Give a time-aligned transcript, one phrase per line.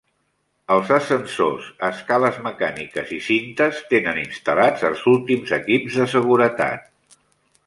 [0.75, 7.23] Els ascensors, escales mecàniques i cintes tenen instal·lats els últims equips de seguretat.